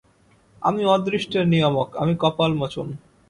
আমি 0.61 0.81
অদৃষ্টের 0.85 1.45
নিয়ামক, 1.47 1.89
আমি 1.95 2.13
কপালমোচন। 2.19 2.87